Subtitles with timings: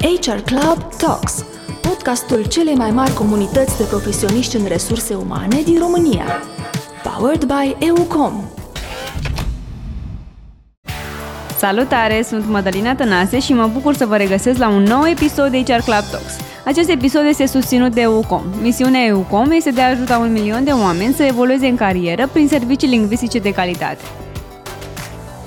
[0.00, 1.44] HR Club Talks,
[1.80, 6.24] podcastul celei mai mari comunități de profesioniști în resurse umane din România.
[7.02, 8.44] Powered by EUCOM.
[11.58, 15.62] Salutare, sunt Madalina Tănase și mă bucur să vă regăsesc la un nou episod de
[15.62, 16.36] HR Club Talks.
[16.64, 18.44] Acest episod este susținut de EUCOM.
[18.62, 22.48] Misiunea EUCOM este de a ajuta un milion de oameni să evolueze în carieră prin
[22.48, 24.02] servicii lingvistice de calitate.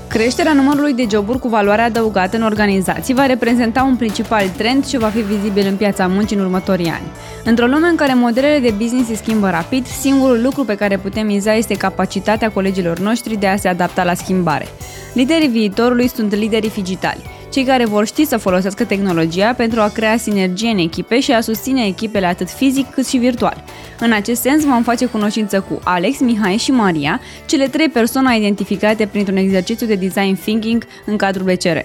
[0.09, 4.97] Creșterea numărului de joburi cu valoare adăugată în organizații va reprezenta un principal trend ce
[4.97, 7.11] va fi vizibil în piața muncii în următorii ani.
[7.43, 11.25] Într-o lume în care modelele de business se schimbă rapid, singurul lucru pe care putem
[11.25, 14.67] miza este capacitatea colegilor noștri de a se adapta la schimbare.
[15.13, 20.17] Liderii viitorului sunt liderii digitali cei care vor ști să folosească tehnologia pentru a crea
[20.17, 23.63] sinergie în echipe și a susține echipele atât fizic cât și virtual.
[23.99, 29.05] În acest sens vom face cunoștință cu Alex, Mihai și Maria, cele trei persoane identificate
[29.05, 31.77] printr-un exercițiu de design thinking în cadrul BCR.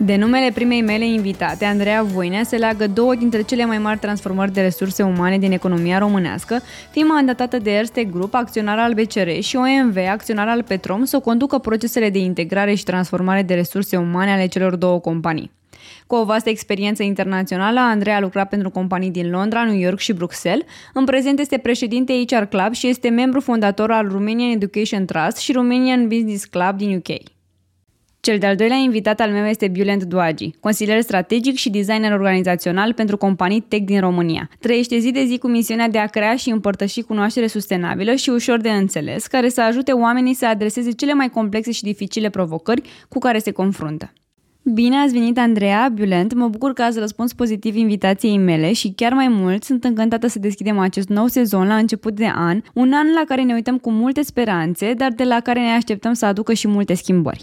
[0.00, 4.52] De numele primei mele invitate, Andreea Voinea, se leagă două dintre cele mai mari transformări
[4.52, 9.56] de resurse umane din economia românească, fiind mandatată de Erste Group, acționar al BCR, și
[9.56, 14.46] OMV, acționar al Petrom, să conducă procesele de integrare și transformare de resurse umane ale
[14.46, 15.50] celor două companii.
[16.06, 20.12] Cu o vastă experiență internațională, Andrei a lucrat pentru companii din Londra, New York și
[20.12, 20.66] Bruxelles.
[20.92, 25.52] În prezent este președinte HR Club și este membru fondator al Romanian Education Trust și
[25.52, 27.37] Romanian Business Club din UK.
[28.28, 33.16] Cel de-al doilea invitat al meu este Bulent Doagi, consilier strategic și designer organizațional pentru
[33.16, 34.50] companii tech din România.
[34.60, 38.60] Trăiește zi de zi cu misiunea de a crea și împărtăși cunoaștere sustenabilă și ușor
[38.60, 43.18] de înțeles, care să ajute oamenii să adreseze cele mai complexe și dificile provocări cu
[43.18, 44.12] care se confruntă.
[44.72, 46.32] Bine ați venit, Andreea Bulent.
[46.32, 50.38] Mă bucur că ați răspuns pozitiv invitației mele și chiar mai mult sunt încântată să
[50.38, 53.90] deschidem acest nou sezon la început de an, un an la care ne uităm cu
[53.90, 57.42] multe speranțe, dar de la care ne așteptăm să aducă și multe schimbări.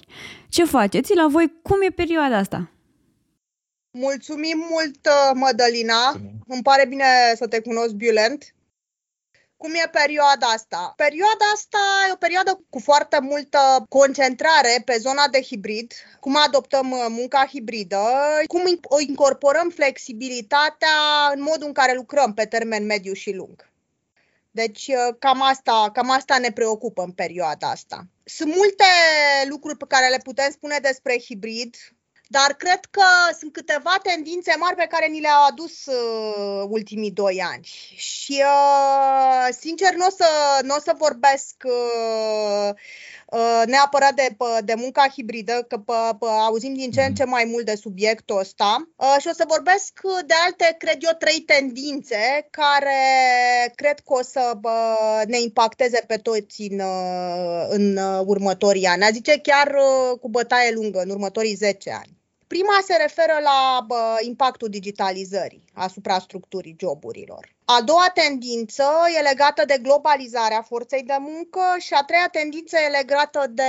[0.50, 1.54] Ce faceți la voi?
[1.62, 2.72] Cum e perioada asta?
[3.92, 5.00] Mulțumim mult,
[5.34, 6.12] Mădălina.
[6.48, 8.55] Îmi pare bine să te cunosc, Bulent.
[9.66, 10.94] Cum e perioada asta?
[10.96, 16.92] Perioada asta e o perioadă cu foarte multă concentrare pe zona de hibrid, cum adoptăm
[16.92, 18.04] uh, munca hibridă,
[18.48, 18.62] cum
[19.08, 20.98] incorporăm flexibilitatea
[21.34, 23.70] în modul în care lucrăm pe termen mediu și lung.
[24.52, 28.04] Deci uh, cam asta, cam asta ne preocupă în perioada asta.
[28.24, 28.86] Sunt multe
[29.50, 31.76] lucruri pe care le putem spune despre hibrid,
[32.28, 33.04] dar cred că
[33.40, 37.68] sunt câteva tendințe mari pe care ni le-au adus uh, ultimii doi ani.
[37.96, 42.76] Și, uh, sincer, nu o să, n-o să vorbesc uh, uh,
[43.66, 47.66] neapărat de, de munca hibridă, că pă, pă, auzim din ce în ce mai mult
[47.66, 48.90] de subiectul ăsta.
[48.96, 53.02] Uh, și o să vorbesc de alte, cred eu, trei tendințe care
[53.76, 59.04] cred că o să uh, ne impacteze pe toți în, uh, în următorii ani.
[59.04, 62.14] A zice chiar uh, cu bătaie lungă, în următorii 10 ani.
[62.56, 67.56] Prima se referă la bă, impactul digitalizării asupra structurii joburilor.
[67.66, 68.84] A doua tendință
[69.18, 73.64] e legată de globalizarea forței de muncă și a treia tendință e legată de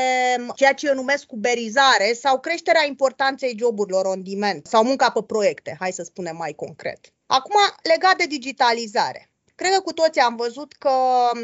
[0.54, 5.76] ceea ce eu numesc cuberizare sau creșterea importanței joburilor on demand sau munca pe proiecte,
[5.78, 7.00] hai să spunem mai concret.
[7.26, 9.30] Acum, legat de digitalizare.
[9.56, 10.90] Cred că cu toții am văzut că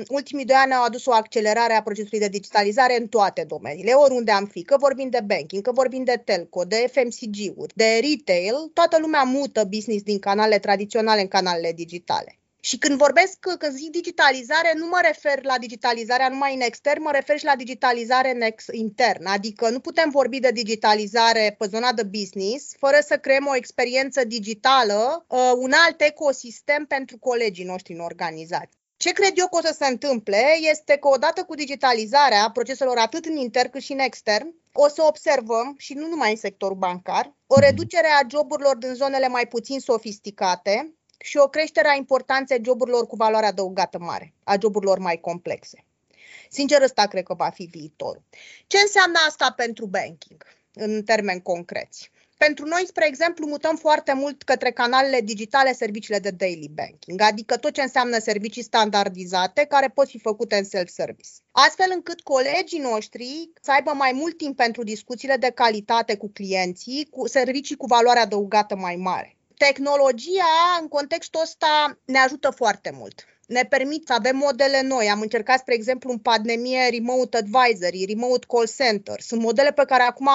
[0.09, 4.31] ultimii doi ani au adus o accelerare a procesului de digitalizare în toate domeniile, oriunde
[4.31, 8.99] am fi, că vorbim de banking, că vorbim de telco, de FMCG-uri, de retail, toată
[8.99, 12.42] lumea mută business din canalele tradiționale în canalele digitale.
[12.65, 17.11] Și când vorbesc, când zic digitalizare, nu mă refer la digitalizarea numai în extern, mă
[17.13, 19.27] refer și la digitalizare în ex- intern.
[19.27, 24.25] Adică nu putem vorbi de digitalizare pe zona de business fără să creăm o experiență
[24.25, 28.79] digitală, uh, un alt ecosistem pentru colegii noștri în organizație.
[28.97, 33.25] Ce cred eu că o să se întâmple este că odată cu digitalizarea proceselor atât
[33.25, 37.37] în intern cât și în extern, o să observăm, și nu numai în sectorul bancar,
[37.47, 43.07] o reducere a joburilor din zonele mai puțin sofisticate, și o creștere a importanței joburilor
[43.07, 45.85] cu valoare adăugată mare, a joburilor mai complexe.
[46.51, 48.23] Sincer, ăsta cred că va fi viitorul.
[48.67, 52.11] Ce înseamnă asta pentru banking, în termeni concreți?
[52.37, 57.57] Pentru noi, spre exemplu, mutăm foarte mult către canalele digitale serviciile de daily banking, adică
[57.57, 61.29] tot ce înseamnă servicii standardizate care pot fi făcute în self-service.
[61.51, 67.09] Astfel încât colegii noștri să aibă mai mult timp pentru discuțiile de calitate cu clienții,
[67.11, 73.27] cu servicii cu valoare adăugată mai mare tehnologia în contextul ăsta ne ajută foarte mult.
[73.47, 75.11] ne permit să avem modele noi.
[75.11, 79.21] Am încercat, spre exemplu, în pandemie remote advisory, remote call center.
[79.21, 80.29] Sunt modele pe care acum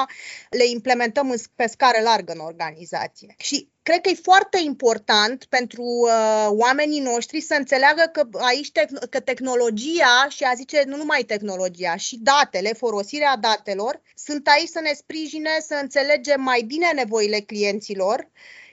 [0.50, 3.36] le implementăm pe scară largă în organizație.
[3.38, 9.08] Și cred că e foarte important pentru uh, oamenii noștri să înțeleagă că aici te-
[9.10, 14.80] că tehnologia și a zice nu numai tehnologia, și datele, folosirea datelor, sunt aici să
[14.80, 18.30] ne sprijine să înțelegem mai bine nevoile clienților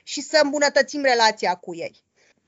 [0.07, 2.03] și să îmbunătățim relația cu ei.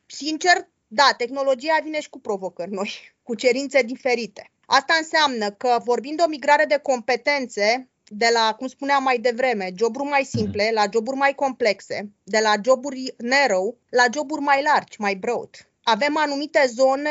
[0.05, 2.91] Sincer, da, tehnologia vine și cu provocări noi,
[3.27, 4.51] cu cerințe diferite.
[4.65, 9.71] Asta înseamnă că, vorbind de o migrare de competențe, de la, cum spuneam mai devreme,
[9.75, 10.73] joburi mai simple mhm.
[10.73, 15.49] la joburi mai complexe, de la joburi narrow la joburi mai largi, mai broad.
[15.89, 17.09] Avem anumite zone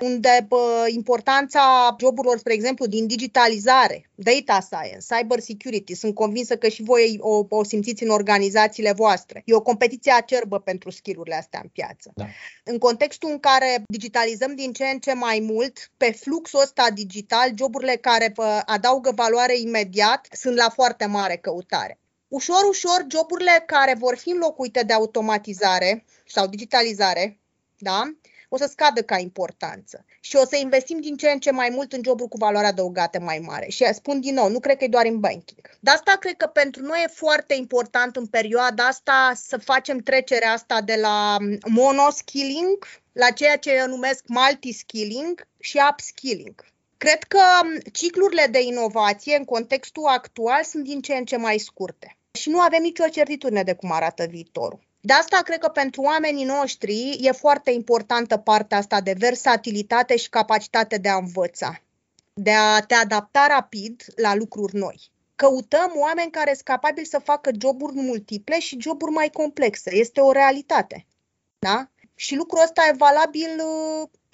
[0.00, 6.68] unde bă, importanța joburilor, spre exemplu, din digitalizare, data science, cyber security, sunt convinsă că
[6.68, 9.42] și voi o, o simțiți în organizațiile voastre.
[9.44, 12.10] E o competiție acerbă pentru skillurile astea în piață.
[12.14, 12.24] Da.
[12.64, 17.50] În contextul în care digitalizăm din ce în ce mai mult, pe fluxul ăsta digital,
[17.58, 21.98] joburile care bă, adaugă valoare imediat sunt la foarte mare căutare.
[22.28, 27.38] Ușor, ușor, joburile care vor fi înlocuite de automatizare sau digitalizare
[27.84, 28.02] da?
[28.54, 31.92] o să scadă ca importanță și o să investim din ce în ce mai mult
[31.92, 33.68] în joburi cu valoare adăugată mai mare.
[33.68, 35.70] Și spun din nou, nu cred că e doar în banking.
[35.80, 40.52] De asta cred că pentru noi e foarte important în perioada asta să facem trecerea
[40.52, 41.36] asta de la
[41.66, 46.64] monoskilling la ceea ce eu numesc multiskilling și upskilling.
[46.96, 47.40] Cred că
[47.92, 52.60] ciclurile de inovație în contextul actual sunt din ce în ce mai scurte și nu
[52.60, 54.80] avem nicio certitudine de cum arată viitorul.
[55.06, 60.28] De asta cred că pentru oamenii noștri e foarte importantă partea asta de versatilitate și
[60.28, 61.80] capacitate de a învăța,
[62.32, 65.10] de a te adapta rapid la lucruri noi.
[65.36, 69.96] Căutăm oameni care sunt capabili să facă joburi multiple și joburi mai complexe.
[69.96, 71.06] Este o realitate.
[71.58, 71.90] Da?
[72.14, 73.62] Și lucrul ăsta e valabil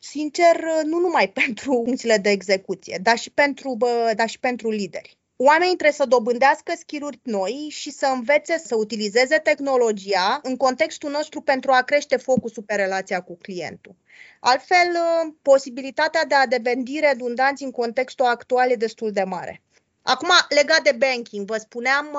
[0.00, 5.18] sincer, nu numai pentru funcțiile de execuție, dar și pentru, bă, dar și pentru lideri.
[5.42, 11.40] Oamenii trebuie să dobândească skill noi și să învețe să utilizeze tehnologia în contextul nostru
[11.40, 13.94] pentru a crește focusul pe relația cu clientul.
[14.40, 14.96] Altfel,
[15.42, 19.62] posibilitatea de a deveni redundanți în contextul actual e destul de mare.
[20.02, 22.18] Acum, legat de banking, vă spuneam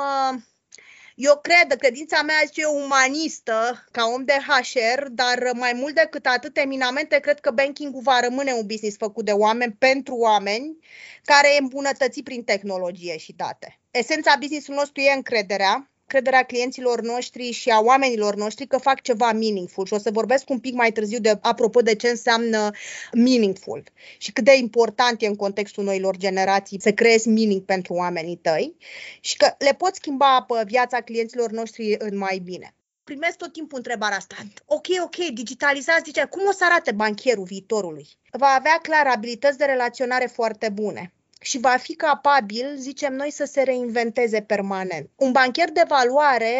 [1.15, 6.57] eu cred, credința mea este umanistă ca om de HR, dar mai mult decât atât,
[6.57, 10.77] eminamente, cred că banking-ul va rămâne un business făcut de oameni pentru oameni,
[11.23, 13.79] care e îmbunătățit prin tehnologie și date.
[13.91, 19.31] Esența business-ului nostru e încrederea, încrederea clienților noștri și a oamenilor noștri că fac ceva
[19.31, 22.69] meaningful și o să vorbesc un pic mai târziu de apropo de ce înseamnă
[23.13, 23.83] meaningful
[24.17, 28.75] și cât de important e în contextul noilor generații să creezi meaning pentru oamenii tăi
[29.19, 33.77] și că le poți schimba pe viața clienților noștri în mai bine primesc tot timpul
[33.77, 34.35] întrebarea asta.
[34.65, 38.07] Ok, ok, digitalizați, zice, cum o să arate bancherul viitorului?
[38.31, 43.45] Va avea clar abilități de relaționare foarte bune și va fi capabil, zicem noi, să
[43.45, 45.09] se reinventeze permanent.
[45.15, 46.53] Un bancher de valoare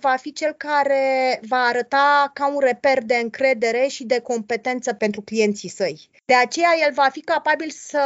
[0.00, 5.20] va fi cel care va arăta ca un reper de încredere și de competență pentru
[5.20, 6.10] clienții săi.
[6.24, 8.02] De aceea el va fi capabil să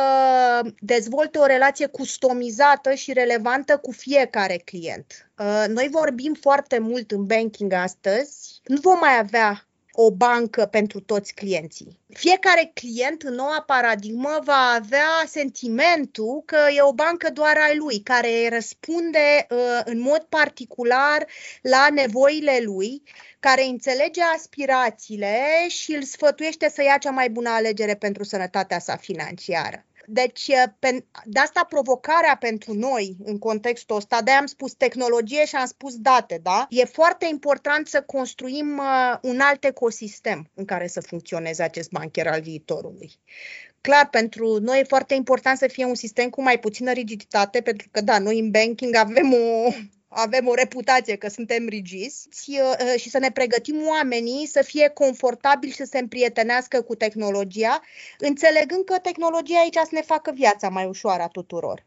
[0.78, 5.30] dezvolte o relație customizată și relevantă cu fiecare client.
[5.38, 8.60] Uh, noi vorbim foarte mult în banking astăzi.
[8.64, 11.98] Nu vom mai avea o bancă pentru toți clienții.
[12.08, 18.00] Fiecare client în noua paradigmă va avea sentimentul că e o bancă doar ai lui,
[18.00, 21.26] care răspunde uh, în mod particular
[21.62, 23.02] la nevoile lui,
[23.40, 25.38] care înțelege aspirațiile
[25.68, 29.84] și îl sfătuiește să ia cea mai bună alegere pentru sănătatea sa financiară.
[30.12, 30.50] Deci,
[31.24, 35.96] de asta provocarea pentru noi în contextul ăsta, de am spus tehnologie și am spus
[35.96, 36.66] date, da?
[36.70, 42.26] E foarte important să construim uh, un alt ecosistem în care să funcționeze acest bancher
[42.26, 43.18] al viitorului.
[43.80, 47.88] Clar, pentru noi e foarte important să fie un sistem cu mai puțină rigiditate, pentru
[47.90, 49.70] că, da, noi în banking avem o
[50.12, 55.72] avem o reputație că suntem rigizi uh, și să ne pregătim oamenii să fie confortabili
[55.72, 57.80] și să se împrietenească cu tehnologia,
[58.18, 61.84] înțelegând că tehnologia aici să ne facă viața mai ușoară a tuturor.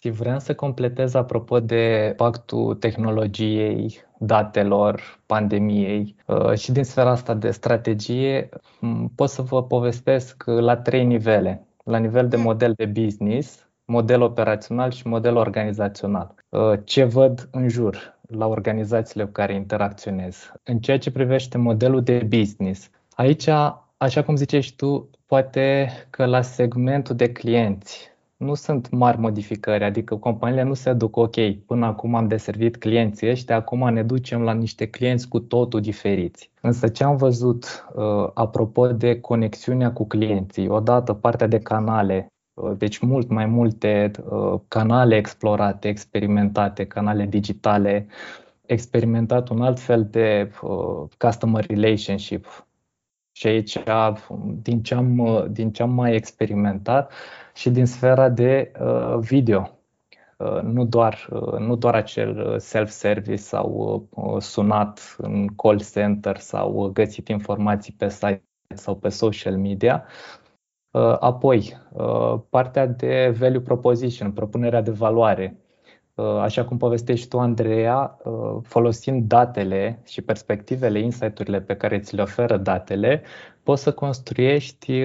[0.00, 7.34] Și vreau să completez apropo de pactul tehnologiei, datelor, pandemiei uh, și din sfera asta
[7.34, 8.48] de strategie,
[9.14, 11.66] pot să vă povestesc la trei nivele.
[11.84, 12.42] La nivel de mm.
[12.42, 16.34] model de business, model operațional și model organizațional.
[16.48, 20.52] Uh, ce văd în jur la organizațiile cu care interacționez.
[20.62, 23.48] În ceea ce privește modelul de business, aici,
[23.96, 30.16] așa cum zicești tu, poate că la segmentul de clienți nu sunt mari modificări, adică
[30.16, 31.36] companiile nu se duc, ok,
[31.66, 36.50] până acum am deservit clienții ăștia, acum ne ducem la niște clienți cu totul diferiți.
[36.60, 42.33] Însă ce am văzut uh, apropo de conexiunea cu clienții, odată partea de canale, uh,
[42.76, 48.06] deci mult mai multe uh, canale explorate, experimentate, canale digitale,
[48.66, 50.50] experimentat un alt fel de
[51.18, 52.66] customer relationship.
[53.32, 53.78] Și aici,
[54.62, 57.12] din ce am, din ce am mai experimentat,
[57.54, 59.78] și din sfera de uh, video.
[60.38, 64.08] Uh, nu doar, uh, nu doar acel self-service sau
[64.38, 68.44] sunat în call center sau găsit informații pe site
[68.74, 70.04] sau pe social media.
[71.18, 71.76] Apoi,
[72.50, 75.58] partea de value proposition, propunerea de valoare.
[76.40, 78.18] Așa cum povestești tu, Andreea,
[78.62, 83.22] folosind datele și perspectivele, insight-urile pe care ți le oferă datele,
[83.62, 85.02] poți să construiești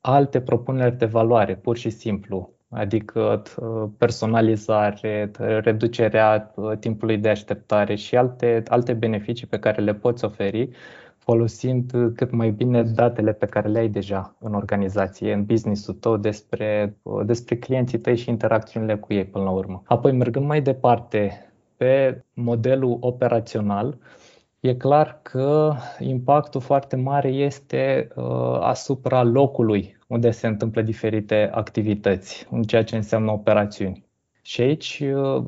[0.00, 7.94] alte propuneri de valoare, pur și simplu, adică uh, personalizare, reducerea uh, timpului de așteptare
[7.94, 10.68] și alte, alte beneficii pe care le poți oferi
[11.24, 16.16] folosind cât mai bine datele pe care le ai deja în organizație, în business-ul tău,
[16.16, 19.82] despre, uh, despre clienții tăi și interacțiunile cu ei până la urmă.
[19.86, 23.98] Apoi, mergând mai departe pe modelul operațional,
[24.64, 32.46] E clar că impactul foarte mare este uh, asupra locului unde se întâmplă diferite activități,
[32.50, 34.04] în ceea ce înseamnă operațiuni.
[34.42, 35.44] Și aici, uh,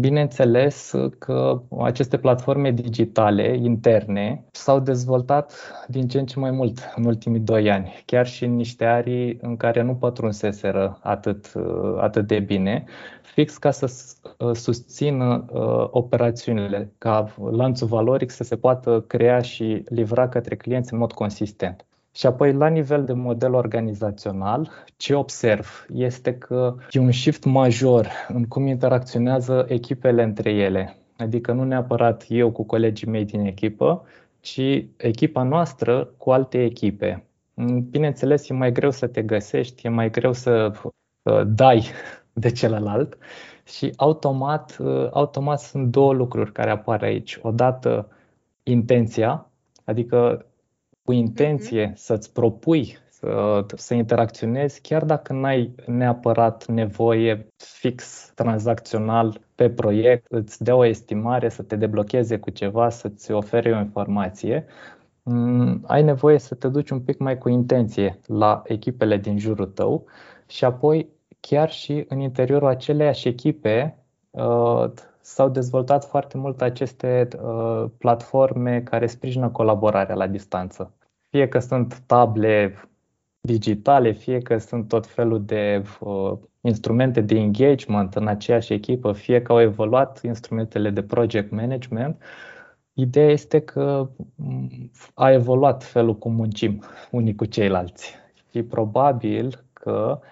[0.00, 5.52] bineînțeles că aceste platforme digitale interne s-au dezvoltat
[5.88, 9.38] din ce în ce mai mult în ultimii doi ani, chiar și în niște arii
[9.40, 12.84] în care nu pătrunseseră atât, uh, atât de bine
[13.22, 13.92] fix ca să
[14.38, 20.92] uh, susțină uh, operațiunile, ca lanțul valoric să se poată crea și livra către clienți
[20.92, 21.86] în mod consistent.
[22.16, 28.08] Și apoi, la nivel de model organizațional, ce observ este că e un shift major
[28.28, 30.96] în cum interacționează echipele între ele.
[31.16, 34.04] Adică nu neapărat eu cu colegii mei din echipă,
[34.40, 34.60] ci
[34.96, 37.24] echipa noastră cu alte echipe.
[37.90, 40.72] Bineînțeles, e mai greu să te găsești, e mai greu să
[41.22, 41.90] uh, dai
[42.32, 43.18] de celălalt
[43.64, 47.38] și automat, uh, automat sunt două lucruri care apar aici.
[47.42, 48.08] Odată
[48.62, 49.50] intenția,
[49.84, 50.46] adică
[51.06, 51.94] cu intenție mm-hmm.
[51.94, 60.62] să-ți propui să, să interacționezi, chiar dacă n-ai neapărat nevoie fix tranzacțional pe proiect, îți
[60.62, 64.66] dea o estimare, să te deblocheze cu ceva, să-ți ofere o informație,
[65.22, 69.66] mm, ai nevoie să te duci un pic mai cu intenție la echipele din jurul
[69.66, 70.04] tău
[70.48, 71.08] și apoi
[71.40, 73.98] chiar și în interiorul aceleiași echipe
[74.30, 74.90] uh,
[75.26, 80.92] s-au dezvoltat foarte mult aceste uh, platforme care sprijină colaborarea la distanță.
[81.30, 82.74] Fie că sunt table
[83.40, 89.42] digitale, fie că sunt tot felul de uh, instrumente de engagement în aceeași echipă, fie
[89.42, 92.22] că au evoluat instrumentele de project management,
[92.92, 98.14] ideea este că mm, a evoluat felul cum muncim unii cu ceilalți.
[98.50, 100.28] Și probabil că uh,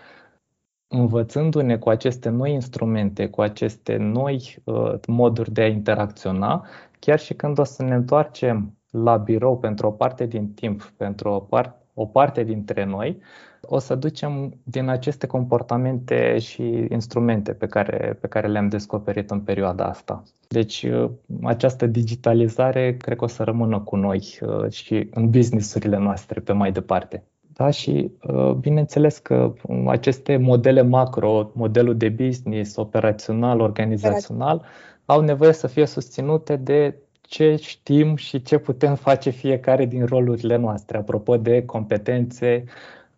[0.94, 6.66] învățându-ne cu aceste noi instrumente, cu aceste noi uh, moduri de a interacționa,
[6.98, 11.28] chiar și când o să ne întoarcem la birou pentru o parte din timp, pentru
[11.28, 13.20] o, par- o parte dintre noi,
[13.62, 19.40] o să ducem din aceste comportamente și instrumente pe care, pe care le-am descoperit în
[19.40, 20.22] perioada asta.
[20.48, 21.10] Deci uh,
[21.42, 26.52] această digitalizare cred că o să rămână cu noi uh, și în businessurile noastre pe
[26.52, 27.24] mai departe.
[27.56, 27.70] Da?
[27.70, 29.54] Și uh, bineînțeles că
[29.86, 34.62] aceste modele macro, modelul de business, operațional, organizațional,
[35.04, 40.56] au nevoie să fie susținute de ce știm și ce putem face fiecare din rolurile
[40.56, 42.64] noastre, apropo de competențe,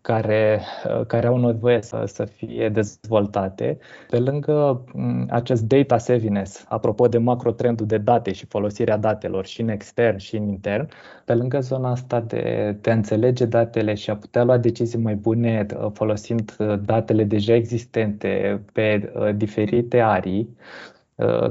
[0.06, 3.78] care, uh, care au nevoie să, să fie dezvoltate.
[4.10, 9.60] Pe lângă mm, acest data savviness, apropo de macrotrendul de date și folosirea datelor și
[9.60, 10.88] în extern și în intern,
[11.24, 15.14] pe lângă zona asta de, de a înțelege datele și a putea lua decizii mai
[15.14, 20.56] bune uh, folosind uh, datele deja existente pe diferite arii,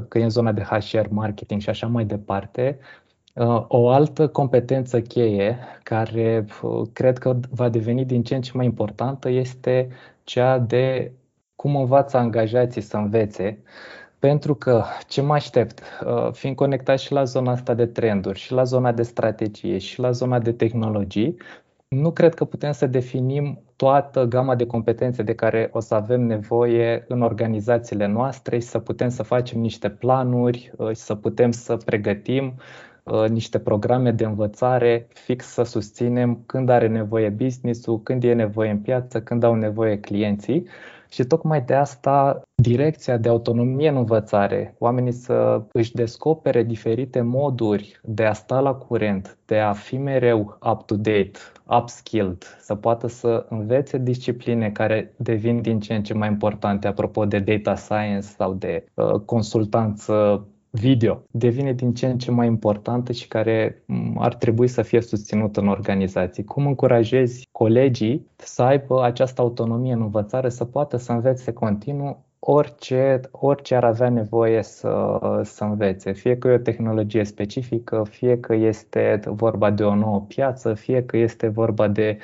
[0.08, 3.05] că e în zona de HR, marketing și așa mai departe, Uh,
[3.68, 8.64] o altă competență cheie care uh, cred că va deveni din ce în ce mai
[8.64, 9.88] importantă este
[10.24, 11.12] cea de
[11.56, 13.58] cum învață angajații să învețe,
[14.18, 18.52] pentru că ce mă aștept, uh, fiind conectat și la zona asta de trenduri, și
[18.52, 21.36] la zona de strategie, și la zona de tehnologii,
[21.88, 26.20] nu cred că putem să definim toată gama de competențe de care o să avem
[26.20, 32.44] nevoie în organizațiile noastre și să putem să facem niște planuri, să putem să pregătim
[32.44, 32.95] Uh,
[33.28, 38.78] niște programe de învățare fix să susținem când are nevoie business-ul, când e nevoie în
[38.78, 40.66] piață, când au nevoie clienții.
[41.08, 48.00] Și tocmai de asta direcția de autonomie în învățare, oamenii să își descopere diferite moduri
[48.02, 51.38] de a sta la curent, de a fi mereu up-to-date,
[51.80, 57.24] upskilled, să poată să învețe discipline care devin din ce în ce mai importante, apropo
[57.24, 63.12] de data science sau de uh, consultanță video devine din ce în ce mai importantă
[63.12, 63.84] și care
[64.16, 66.44] ar trebui să fie susținută în organizații.
[66.44, 73.20] Cum încurajezi colegii să aibă această autonomie în învățare, să poată să învețe continuu orice,
[73.30, 78.54] orice ar avea nevoie să, să învețe, fie că e o tehnologie specifică, fie că
[78.54, 82.18] este vorba de o nouă piață, fie că este vorba de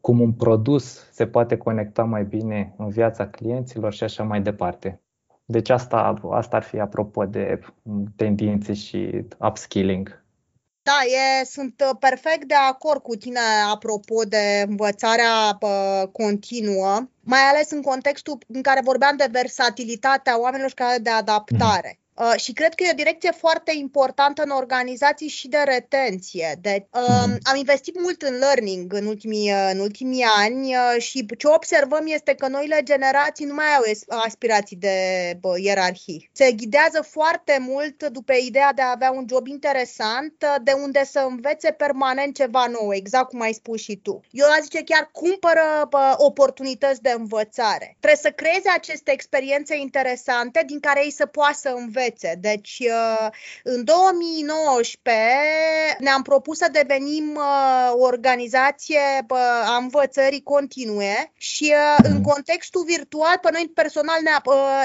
[0.00, 5.00] cum un produs se poate conecta mai bine în viața clienților și așa mai departe.
[5.50, 7.60] Deci asta, asta ar fi apropo de
[8.16, 10.24] tendințe și upskilling.
[10.82, 13.38] Da, e, sunt uh, perfect de acord cu tine
[13.72, 20.70] apropo de învățarea uh, continuă, mai ales în contextul în care vorbeam de versatilitatea oamenilor
[20.70, 21.92] și de adaptare.
[21.92, 22.07] Mm-hmm.
[22.18, 26.56] Uh, și cred că e o direcție foarte importantă în organizații și de retenție.
[26.60, 27.36] De, uh, mm.
[27.42, 32.04] Am investit mult în learning în ultimii, uh, în ultimii ani uh, și ce observăm
[32.06, 34.96] este că noile generații nu mai au aspirații de
[35.40, 36.30] bă, ierarhii.
[36.32, 41.04] Se ghidează foarte mult după ideea de a avea un job interesant, uh, de unde
[41.04, 44.20] să învețe permanent ceva nou, exact cum ai spus și tu.
[44.30, 47.96] Eu aș zice chiar cumpără bă, oportunități de învățare.
[48.00, 52.34] Trebuie să creeze aceste experiențe interesante din care ei să poată să învețe învețe.
[52.40, 53.26] Deci, uh,
[53.62, 55.12] în 2019
[55.98, 59.00] ne-am propus să devenim uh, o organizație
[59.64, 62.22] a învățării continue și uh, în mm.
[62.22, 64.42] contextul virtual, pe noi personal ne-a,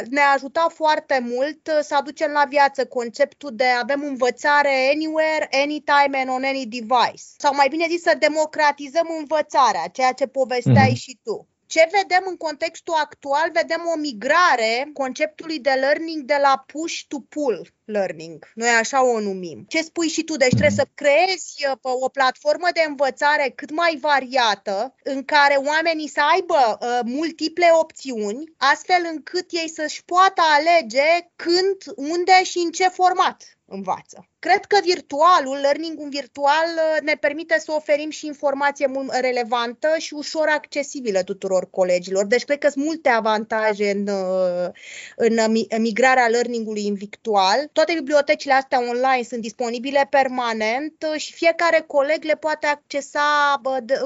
[0.09, 6.29] ne-a ajutat foarte mult să aducem la viață conceptul de avem învățare anywhere, anytime and
[6.29, 7.23] on any device.
[7.37, 10.95] Sau mai bine zis să democratizăm învățarea, ceea ce povesteai mm.
[10.95, 11.47] și tu.
[11.73, 13.49] Ce vedem în contextul actual?
[13.53, 18.51] Vedem o migrare conceptului de learning de la push to pull learning.
[18.53, 19.65] Noi așa o numim.
[19.67, 20.37] Ce spui și tu?
[20.37, 26.09] Deci trebuie să creezi uh, o platformă de învățare cât mai variată, în care oamenii
[26.09, 32.71] să aibă uh, multiple opțiuni, astfel încât ei să-și poată alege când, unde și în
[32.71, 34.27] ce format învață.
[34.39, 40.13] Cred că virtualul, learning-ul virtual uh, ne permite să oferim și informație mult relevantă și
[40.13, 42.25] ușor accesibilă tuturor colegilor.
[42.25, 44.69] Deci cred că sunt multe avantaje în, uh,
[45.15, 47.69] în migrarea learning-ului în virtual.
[47.71, 53.99] Toate bibliotecile astea online sunt disponibile permanent uh, și fiecare coleg le poate accesa de,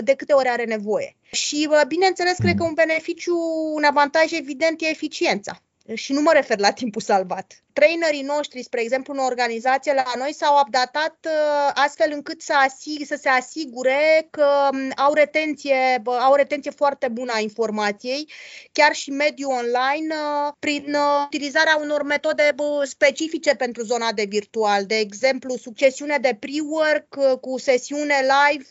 [0.00, 1.16] de câte ori are nevoie.
[1.30, 3.36] Și, bineînțeles, cred că un beneficiu,
[3.74, 5.62] un avantaj evident e eficiența.
[5.94, 10.34] Și nu mă refer la timpul salvat trainerii noștri, spre exemplu, în organizație la noi
[10.34, 16.34] s-au updatat uh, astfel încât să, asig- să se asigure că um, au retenție, au
[16.34, 18.32] retenție foarte bună a informației,
[18.72, 24.84] chiar și mediul online, uh, prin uh, utilizarea unor metode specifice pentru zona de virtual.
[24.84, 28.64] De exemplu, succesiune de pre-work cu sesiune live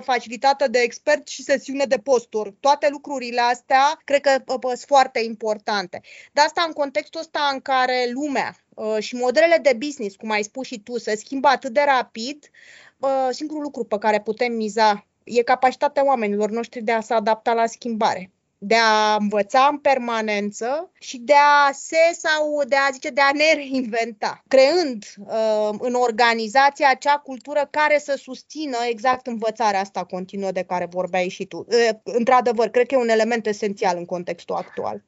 [0.00, 2.54] facilitată de expert și sesiune de posturi.
[2.60, 6.00] Toate lucrurile astea cred că sunt foarte importante.
[6.32, 8.53] De asta în contextul ăsta în care lumea Uh,
[8.98, 12.50] și modelele de business, cum ai spus și tu, se schimbă atât de rapid,
[12.98, 17.52] uh, singurul lucru pe care putem miza e capacitatea oamenilor noștri de a se adapta
[17.52, 18.30] la schimbare
[18.66, 23.30] de a învăța în permanență și de a se sau de a zice de a
[23.32, 30.50] ne reinventa, creând uh, în organizație acea cultură care să susțină exact învățarea asta continuă
[30.50, 31.66] de care vorbeai și tu.
[31.68, 35.02] Uh, într-adevăr, cred că e un element esențial în contextul actual.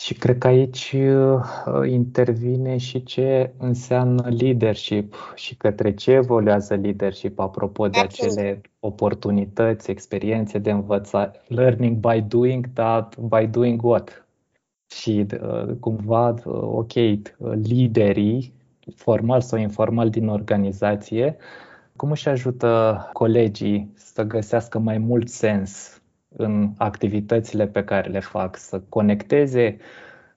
[0.00, 7.38] Și cred că aici uh, intervine și ce înseamnă leadership și către ce evoluează leadership,
[7.38, 8.32] apropo de Absolut.
[8.32, 14.26] acele oportunități, experiențe de învățare, learning by doing, dar by doing what?
[14.86, 16.92] Și uh, cumva, uh, ok,
[17.62, 18.52] liderii,
[18.94, 21.36] formal sau informal din organizație,
[21.96, 25.99] cum își ajută colegii să găsească mai mult sens
[26.36, 29.76] în activitățile pe care le fac, să conecteze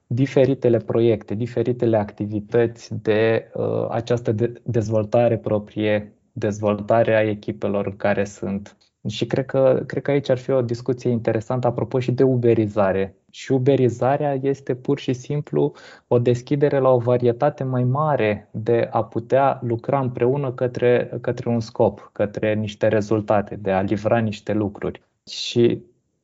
[0.08, 8.77] diferitele proiecte, diferitele activități de uh, această de- dezvoltare proprie, dezvoltarea echipelor care sunt.
[9.08, 13.15] Și cred că, cred că aici ar fi o discuție interesantă apropo și de uberizare.
[13.32, 15.73] Și uberizarea este pur și simplu
[16.08, 21.60] o deschidere la o varietate mai mare de a putea lucra împreună către, către un
[21.60, 25.01] scop, către niște rezultate, de a livra niște lucruri.
[25.31, 25.81] Și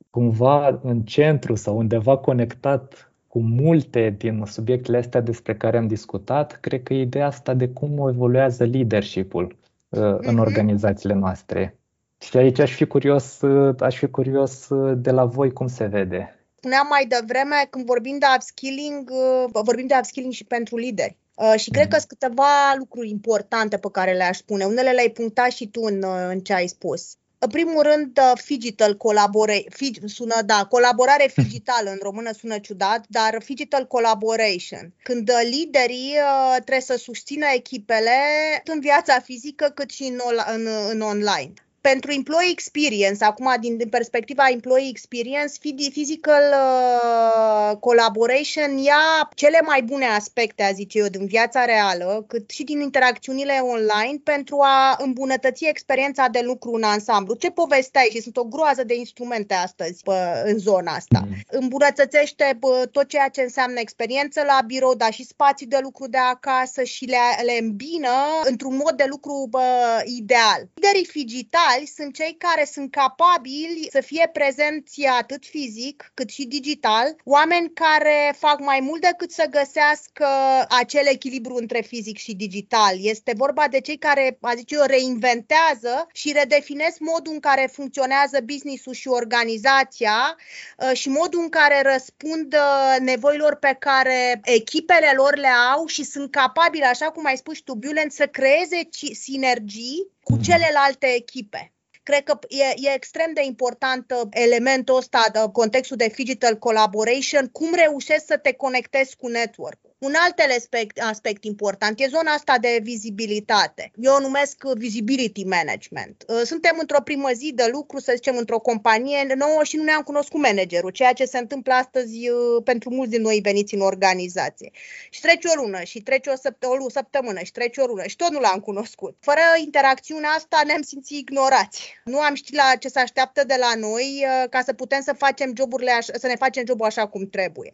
[0.09, 6.59] cumva în centru sau undeva conectat cu multe din subiectele astea despre care am discutat,
[6.59, 9.57] cred că ideea asta de cum evoluează leadership-ul
[9.89, 10.39] uh, în mhm.
[10.39, 11.77] organizațiile noastre.
[12.17, 15.85] Și aici aș fi curios, uh, aș fi curios uh, de la voi cum se
[15.85, 21.17] vede Spuneam mai devreme, când vorbim de upskilling, uh, vorbim de upskilling și pentru lideri.
[21.35, 24.65] Uh, și cred că sunt câteva lucruri importante pe care le-aș spune.
[24.65, 27.15] Unele le-ai punctat și tu în, uh, în ce ai spus.
[27.41, 29.65] În primul rând, digital collaborate,
[30.05, 34.93] sună, da, colaborare digitală, în română sună ciudat, dar digital collaboration.
[35.03, 36.15] Când liderii
[36.53, 38.17] trebuie să susțină echipele
[38.65, 40.19] în viața fizică cât și în,
[40.53, 45.53] în, în online pentru employee experience, acum din, din perspectiva employee experience,
[45.91, 52.49] physical uh, collaboration ia cele mai bune aspecte, a zice eu, din viața reală, cât
[52.49, 57.35] și din interacțiunile online pentru a îmbunătăți experiența de lucru în ansamblu.
[57.35, 61.23] Ce povesteai și sunt o groază de instrumente astăzi pă, în zona asta.
[61.27, 61.35] Mm.
[61.47, 66.17] Îmbunătățește pă, tot ceea ce înseamnă experiență la birou, dar și spații de lucru de
[66.17, 68.09] acasă și le, le îmbină
[68.43, 69.61] într-un mod de lucru pă,
[70.05, 70.67] ideal.
[70.73, 76.45] Liderii digitali digitali sunt cei care sunt capabili să fie prezenți atât fizic cât și
[76.45, 80.27] digital, oameni care fac mai mult decât să găsească
[80.69, 82.93] acel echilibru între fizic și digital.
[83.01, 88.39] Este vorba de cei care, a zice eu, reinventează și redefinesc modul în care funcționează
[88.45, 90.35] business-ul și organizația
[90.77, 96.03] uh, și modul în care răspund uh, nevoilor pe care echipele lor le au și
[96.03, 100.43] sunt capabili, așa cum ai spus tu, Bulent, să creeze sinergii cu mhm.
[100.43, 101.73] celelalte echipe.
[102.03, 107.47] Cred că e, e extrem de important uh, elementul ăsta, de contextul de digital collaboration,
[107.47, 112.57] cum reușești să te conectezi cu network un alt aspect, aspect important e zona asta
[112.57, 113.91] de vizibilitate.
[113.95, 116.23] Eu o numesc visibility management.
[116.27, 120.01] Uh, suntem într-o primă zi de lucru, să zicem, într-o companie nouă și nu ne-am
[120.01, 124.71] cunoscut managerul, ceea ce se întâmplă astăzi uh, pentru mulți din noi veniți în organizație.
[125.09, 128.15] Și trece o lună, și trece o, săpt- o săptămână, și trece o lună, și
[128.15, 129.17] tot nu l-am cunoscut.
[129.19, 131.93] Fără interacțiunea asta ne-am simțit ignorați.
[132.03, 135.13] Nu am știut la ce se așteaptă de la noi uh, ca să putem să
[135.13, 137.71] facem joburile așa, să ne facem jobul așa cum trebuie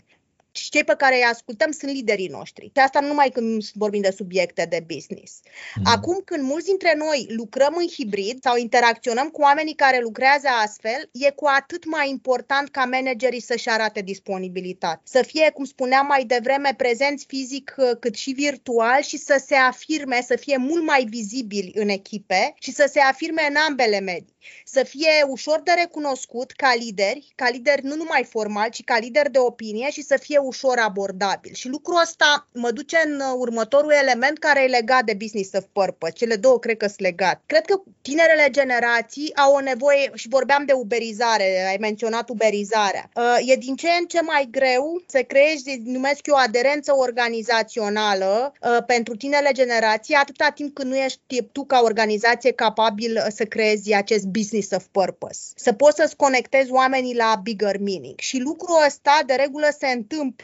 [0.58, 2.66] și cei pe care îi ascultăm sunt liderii noștri.
[2.66, 5.40] Și asta nu numai când vorbim de subiecte de business.
[5.76, 5.84] Mm.
[5.86, 11.10] Acum, când mulți dintre noi lucrăm în hibrid sau interacționăm cu oamenii care lucrează astfel,
[11.12, 15.02] e cu atât mai important ca managerii să-și arate disponibilitate.
[15.04, 19.56] Să fie, cum spuneam mai devreme, prezenți fizic uh, cât și virtual și să se
[19.56, 24.36] afirme, să fie mult mai vizibili în echipe și să se afirme în ambele medii
[24.64, 29.32] să fie ușor de recunoscut ca lideri, ca lideri nu numai formal, ci ca lideri
[29.32, 31.54] de opinie și să fie ușor abordabil.
[31.54, 36.14] Și lucrul ăsta mă duce în următorul element care e legat de business of purpose.
[36.14, 37.42] Cele două cred că sunt legate.
[37.46, 43.38] Cred că tinerele generații au o nevoie, și vorbeam de uberizare, ai menționat uberizarea, uh,
[43.46, 49.16] e din ce în ce mai greu să creezi, numesc eu, aderență organizațională uh, pentru
[49.16, 54.72] tinerele generații, atâta timp când nu ești tu ca organizație capabil să creezi acest business
[54.72, 55.40] of purpose.
[55.56, 58.20] Să poți să-ți conectezi oamenii la bigger meaning.
[58.20, 60.35] Și lucrul ăsta de regulă se întâmplă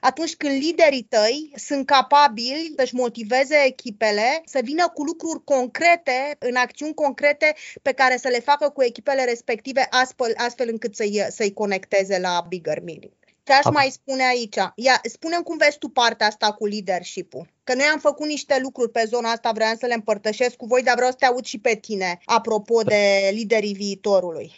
[0.00, 6.56] atunci când liderii tăi sunt capabili să-și motiveze echipele, să vină cu lucruri concrete, în
[6.56, 11.52] acțiuni concrete pe care să le facă cu echipele respective astfel, astfel încât să-i, să-i
[11.52, 13.12] conecteze la bigger meaning.
[13.44, 14.56] Ce aș mai spune aici?
[14.74, 17.46] Ia, spune cum vezi tu partea asta cu leadership-ul.
[17.64, 20.82] Că noi am făcut niște lucruri pe zona asta, vreau să le împărtășesc cu voi,
[20.82, 24.52] dar vreau să te aud și pe tine, apropo de liderii viitorului.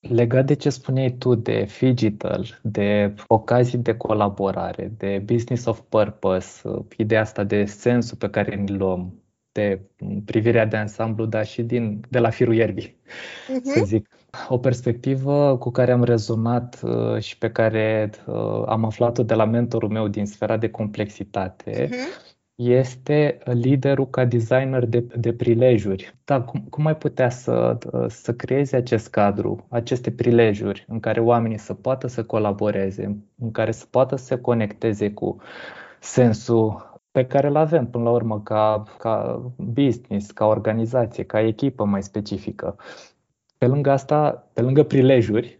[0.00, 6.62] Legat de ce spuneai tu de digital, de ocazii de colaborare, de business of purpose,
[6.96, 9.80] ideea asta de sensul pe care îl luăm, de
[10.24, 13.62] privirea de ansamblu, dar și din, de la firul ierbii, uh-huh.
[13.62, 14.08] să zic.
[14.48, 19.44] O perspectivă cu care am rezonat uh, și pe care uh, am aflat-o de la
[19.44, 22.29] mentorul meu din sfera de complexitate uh-huh.
[22.60, 26.14] Este liderul ca designer de, de prilejuri.
[26.24, 31.20] Da, cum, cum ai putea să, uh, să creezi acest cadru, aceste prilejuri în care
[31.20, 35.36] oamenii să poată să colaboreze, în care să poată să se conecteze cu
[36.00, 41.84] sensul pe care îl avem până la urmă ca, ca business, ca organizație, ca echipă
[41.84, 42.76] mai specifică.
[43.58, 45.58] Pe lângă asta, pe lângă prilejuri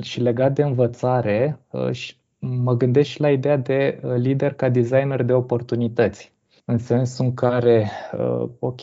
[0.00, 1.90] și legat de învățare, uh,
[2.38, 6.32] mă gândesc și la ideea de uh, lider ca designer de oportunități.
[6.64, 8.82] În sensul în care, uh, ok,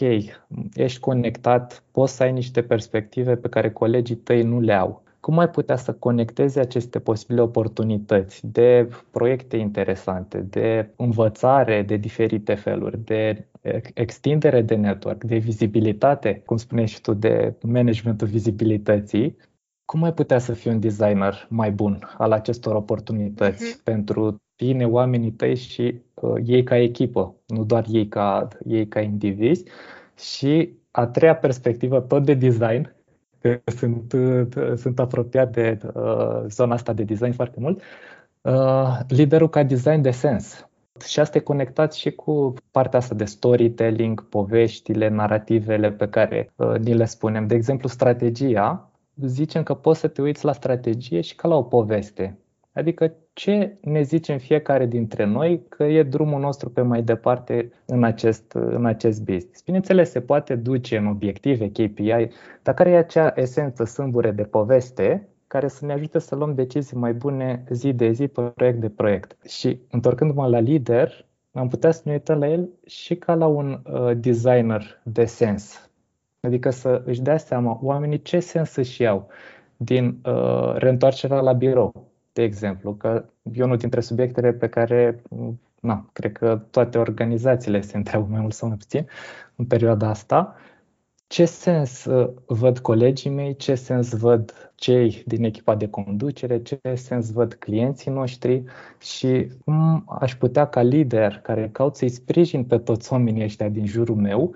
[0.74, 5.38] ești conectat, poți să ai niște perspective pe care colegii tăi nu le au cum
[5.38, 13.04] ai putea să conectezi aceste posibile oportunități de proiecte interesante, de învățare de diferite feluri,
[13.04, 13.48] de
[13.94, 19.38] extindere de network, de vizibilitate, cum spuneai și tu, de managementul vizibilității,
[19.86, 23.84] cum ai putea să fii un designer mai bun al acestor oportunități uh-huh.
[23.84, 29.00] pentru tine, oamenii tăi și uh, ei ca echipă, nu doar ei ca, ei ca
[29.00, 29.63] indivizi?
[30.17, 32.95] Și a treia perspectivă, tot de design,
[33.39, 34.15] că sunt,
[34.76, 37.82] sunt apropiat de uh, zona asta de design foarte mult.
[38.41, 40.69] Uh, liderul ca design de sens.
[41.06, 46.76] Și asta e conectat și cu partea asta de storytelling, poveștile, narrativele pe care uh,
[46.78, 47.48] ni le spunem.
[47.48, 51.63] De exemplu, strategia, zicem că poți să te uiți la strategie și ca la o
[51.63, 52.38] poveste.
[52.73, 58.04] Adică ce ne zicem fiecare dintre noi că e drumul nostru pe mai departe în
[58.04, 59.63] acest, în acest business.
[59.63, 62.30] Bineînțeles, se poate duce în obiective, KPI,
[62.63, 66.97] dar care e acea esență sâmbure de poveste care să ne ajute să luăm decizii
[66.97, 69.38] mai bune zi de zi, proiect de proiect.
[69.47, 73.82] Și întorcându-mă la lider, am putea să ne uităm la el și ca la un
[73.91, 75.85] uh, designer de sens.
[76.45, 79.27] Adică să își dea seama oamenii ce sens își iau
[79.77, 85.21] din uh, reîntoarcerea la birou, de exemplu, că e unul dintre subiectele pe care
[85.79, 89.08] na, cred că toate organizațiile se întreabă mai mult sau mai puțin
[89.55, 90.55] în perioada asta.
[91.27, 96.79] Ce sens uh, văd colegii mei, ce sens văd cei din echipa de conducere, ce
[96.93, 98.63] sens văd clienții noștri?
[98.99, 103.86] Și cum aș putea ca lider care caut să-i sprijin pe toți oamenii ăștia din
[103.86, 104.55] jurul meu,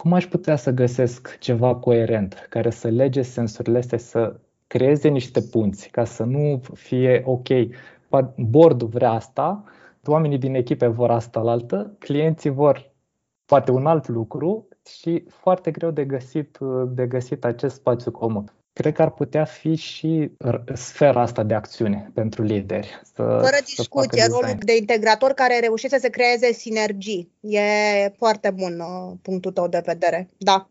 [0.00, 5.40] cum aș putea să găsesc ceva coerent care să lege sensurile astea, să creeze niște
[5.40, 7.48] punți, ca să nu fie ok,
[8.36, 9.64] bordul vrea asta,
[10.06, 12.92] oamenii din echipe vor asta la altă, clienții vor
[13.44, 16.58] poate un alt lucru și foarte greu de găsit,
[16.88, 18.52] de găsit acest spațiu comun.
[18.72, 20.30] Cred că ar putea fi și
[20.74, 23.00] sfera asta de acțiune pentru lideri.
[23.14, 27.32] Să, Fără discuție, rolul de integrator care reușește să creeze sinergii.
[27.40, 27.60] E
[28.16, 30.28] foarte bun uh, punctul tău de vedere.
[30.38, 30.68] Da.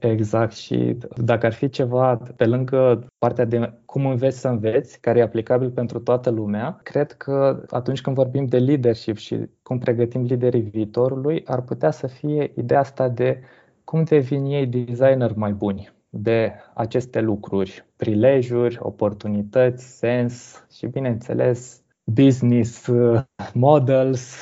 [0.00, 5.18] Exact și dacă ar fi ceva pe lângă partea de cum înveți să înveți, care
[5.18, 10.22] e aplicabil pentru toată lumea, cred că atunci când vorbim de leadership și cum pregătim
[10.22, 13.40] liderii viitorului, ar putea să fie ideea asta de
[13.84, 22.86] cum devin ei designer mai buni de aceste lucruri, prilejuri, oportunități, sens și, bineînțeles, business
[22.86, 23.20] uh,
[23.52, 24.34] models,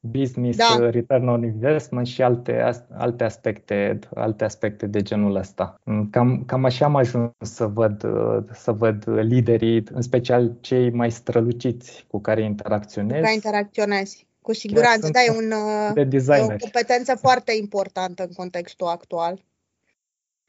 [0.00, 0.76] business da.
[0.80, 5.80] Uh, return on investment și alte, alte, aspecte, alte aspecte de genul ăsta.
[5.84, 10.90] Mm, cam, cam așa am ajuns să văd, uh, să văd liderii, în special cei
[10.90, 13.20] mai străluciți cu care interacționez.
[13.20, 14.26] Care interacționezi.
[14.40, 15.52] Cu siguranță, da, e, un,
[15.94, 19.38] de e o competență foarte importantă în contextul actual.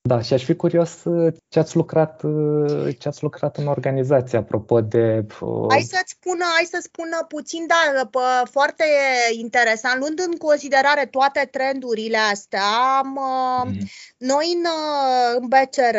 [0.01, 4.37] Da, și aș fi curios uh, ce ați lucrat, uh, ce ați lucrat în organizație,
[4.37, 5.25] apropo de...
[5.41, 5.65] Uh...
[5.69, 8.19] Hai să-ți spună, hai să spună puțin, dar pe,
[8.51, 8.83] foarte
[9.31, 12.63] interesant, luând în considerare toate trendurile astea,
[12.97, 13.19] am,
[13.65, 13.77] mm.
[14.17, 14.65] noi în,
[15.39, 15.97] în BCR,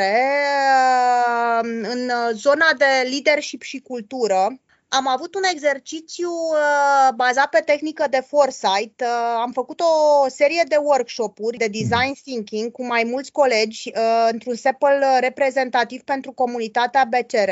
[1.93, 4.61] în zona de leadership și cultură,
[4.93, 9.01] am avut un exercițiu uh, bazat pe tehnică de foresight.
[9.01, 14.29] Uh, am făcut o serie de workshop-uri de design thinking cu mai mulți colegi uh,
[14.31, 17.51] într-un sepel reprezentativ pentru comunitatea BCR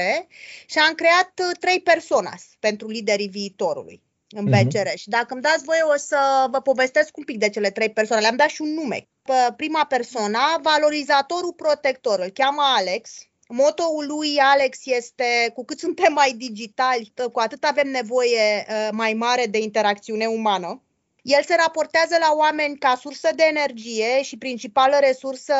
[0.67, 4.51] și am creat uh, trei personas pentru liderii viitorului în mhm.
[4.51, 4.89] BCR.
[4.89, 4.95] Uh-huh.
[4.95, 8.23] Și dacă îmi dați voie, o să vă povestesc un pic de cele trei persoane.
[8.23, 9.09] Le-am dat și un nume.
[9.57, 13.11] Prima persoană, valorizatorul protector, îl cheamă Alex
[13.51, 19.13] Motoul lui Alex este cu cât suntem mai digitali, cu atât avem nevoie uh, mai
[19.13, 20.83] mare de interacțiune umană.
[21.23, 25.55] El se raportează la oameni ca sursă de energie și principală resursă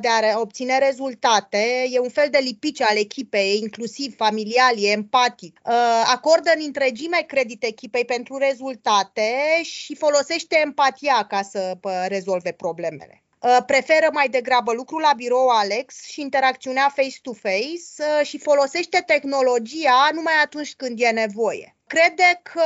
[0.00, 1.86] de a obține rezultate.
[1.90, 5.60] E un fel de lipice al echipei, inclusiv familial, e empatic.
[5.64, 5.72] Uh,
[6.06, 9.30] acordă în întregime credit echipei pentru rezultate
[9.62, 11.78] și folosește empatia ca să
[12.08, 13.22] rezolve problemele.
[13.42, 20.08] Uh, preferă mai degrabă lucrul la birou Alex și interacțiunea face-to-face uh, și folosește tehnologia
[20.12, 21.76] numai atunci când e nevoie.
[21.86, 22.62] Crede că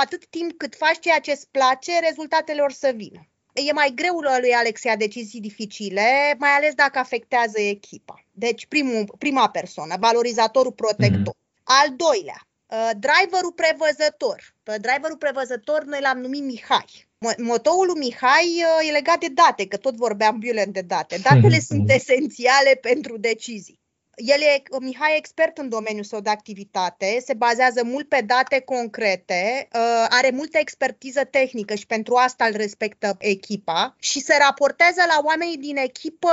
[0.00, 3.26] atât timp cât faci ceea ce îți place, rezultatele or să vină.
[3.52, 8.24] E mai greu lui Alex să ia decizii dificile, mai ales dacă afectează echipa.
[8.32, 11.34] Deci primul, prima persoană, valorizatorul protector.
[11.34, 11.62] Mm-hmm.
[11.62, 14.54] Al doilea, uh, driverul prevăzător.
[14.62, 17.05] Pe driverul prevăzător noi l-am numit Mihai.
[17.38, 21.18] Motoul lui Mihai uh, e legat de date, că tot vorbeam violent de date.
[21.30, 23.84] Datele sunt esențiale pentru decizii.
[24.16, 28.60] El e, Mihai e expert în domeniul său de activitate, se bazează mult pe date
[28.60, 35.02] concrete, uh, are multă expertiză tehnică și pentru asta îl respectă echipa și se raportează
[35.06, 36.32] la oamenii din echipă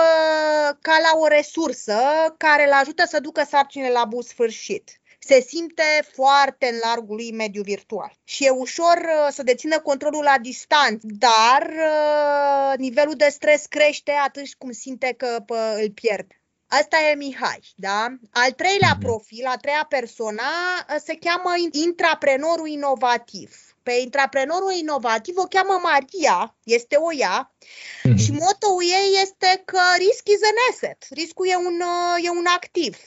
[0.81, 1.99] ca la o resursă
[2.37, 7.31] care îl ajută să ducă sarcinile la bun sfârșit se simte foarte în largul lui
[7.31, 13.27] mediu virtual și e ușor uh, să dețină controlul la distanță, dar uh, nivelul de
[13.29, 16.37] stres crește atunci cum simte că pă, îl pierde.
[16.67, 18.05] Asta e Mihai, da?
[18.31, 18.99] Al treilea mhm.
[18.99, 23.55] profil, a treia persoană, uh, se cheamă intraprenorul inovativ.
[23.83, 28.15] Pe intraprenorul inovativ o cheamă Maria, este o ea, mm-hmm.
[28.15, 31.81] și motoul ei este că risk is an asset, riscul e un,
[32.23, 32.97] e un activ.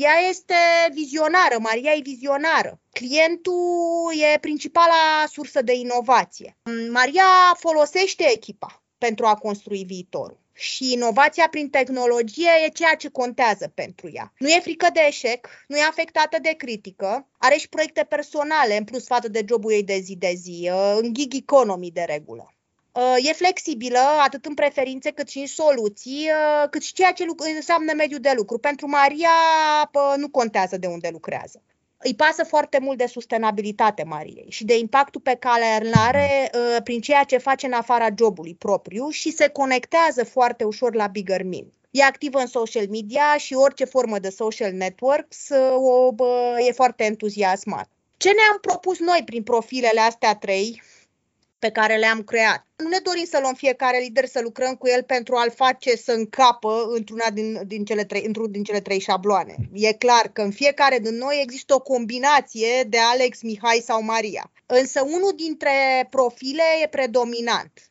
[0.00, 0.54] Ea este
[0.92, 2.80] vizionară, Maria e vizionară.
[2.92, 6.56] Clientul e principala sursă de inovație.
[6.90, 13.72] Maria folosește echipa pentru a construi viitorul și inovația prin tehnologie e ceea ce contează
[13.74, 14.32] pentru ea.
[14.38, 18.84] Nu e frică de eșec, nu e afectată de critică, are și proiecte personale în
[18.84, 22.52] plus față de jobul ei de zi de zi, uh, în gig economy de regulă.
[22.98, 27.24] Uh, e flexibilă atât în preferințe cât și în soluții, uh, cât și ceea ce
[27.56, 28.58] înseamnă mediul de lucru.
[28.58, 29.30] Pentru Maria
[30.16, 31.62] nu contează de unde lucrează
[31.98, 36.82] îi pasă foarte mult de sustenabilitate Mariei și de impactul pe care îl are uh,
[36.84, 41.42] prin ceea ce face în afara jobului propriu și se conectează foarte ușor la bigger
[41.42, 41.72] mean.
[41.90, 46.14] E activă în social media și orice formă de social networks uh, o,
[46.68, 47.88] e foarte entuziasmat.
[48.16, 50.82] Ce ne-am propus noi prin profilele astea trei?
[51.58, 52.66] Pe care le-am creat.
[52.76, 56.12] Nu ne dorim să luăm fiecare lider să lucrăm cu el pentru a-l face să
[56.12, 59.56] încapă într-una din, din cele trei, într-un din cele trei șabloane.
[59.72, 64.50] E clar că în fiecare din noi există o combinație de Alex, Mihai sau Maria.
[64.66, 67.87] Însă unul dintre profile e predominant.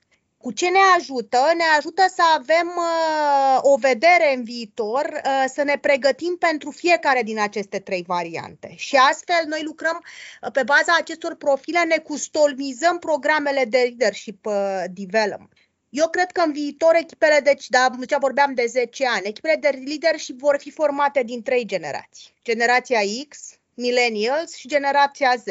[0.47, 1.37] Cu ce ne ajută?
[1.57, 7.23] Ne ajută să avem uh, o vedere în viitor, uh, să ne pregătim pentru fiecare
[7.23, 8.73] din aceste trei variante.
[8.75, 10.03] Și astfel noi lucrăm
[10.41, 15.53] uh, pe baza acestor profile, ne customizăm programele de leadership uh, development.
[15.89, 19.81] Eu cred că în viitor echipele, deci, da, ce vorbeam de 10 ani, echipele de
[19.85, 22.33] leadership vor fi formate din trei generații.
[22.43, 23.37] Generația X,
[23.73, 25.45] Millennials și generația Z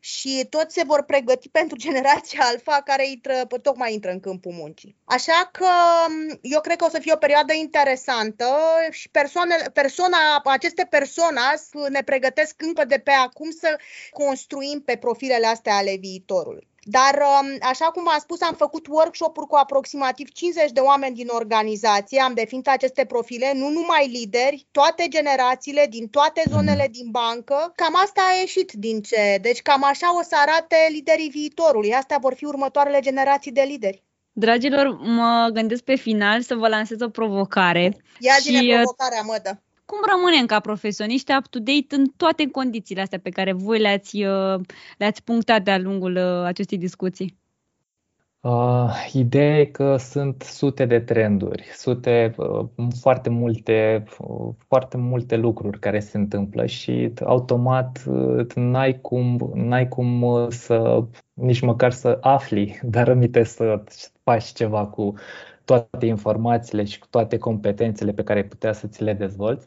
[0.00, 4.96] și toți se vor pregăti pentru generația alfa care intră, tocmai intră în câmpul muncii.
[5.04, 5.66] Așa că
[6.40, 8.46] eu cred că o să fie o perioadă interesantă
[8.90, 11.40] și persoanele, persoana, aceste persoane
[11.88, 13.78] ne pregătesc încă de pe acum să
[14.10, 16.69] construim pe profilele astea ale viitorului.
[16.82, 21.28] Dar, um, așa cum v-am spus, am făcut workshop-uri cu aproximativ 50 de oameni din
[21.30, 26.54] organizație, am definit aceste profile, nu numai lideri, toate generațiile, din toate mhm.
[26.54, 27.72] zonele din bancă.
[27.74, 29.38] Cam asta a ieșit din ce.
[29.40, 31.92] Deci cam așa o să arate liderii viitorului.
[31.92, 34.04] Astea vor fi următoarele generații de lideri.
[34.32, 37.96] Dragilor, mă gândesc pe final să vă lansez o provocare.
[38.18, 38.48] Ia și...
[38.48, 43.78] Uh, provocarea, mădă cum rămânem ca profesioniști up-to-date în toate condițiile astea pe care voi
[43.78, 44.60] le-ați, uh,
[44.98, 47.38] le-ați punctat de-a lungul uh, acestei discuții?
[48.40, 52.66] Uh, ideea e că sunt sute de trenduri, sute, uh,
[53.00, 59.88] foarte multe, uh, foarte multe lucruri care se întâmplă și automat uh, n-ai cum, n-ai
[59.88, 63.82] cum să nici măcar să afli, dar rămite să
[64.22, 65.14] faci ceva cu
[65.70, 69.66] toate informațiile și cu toate competențele pe care ai putea să ți le dezvolți.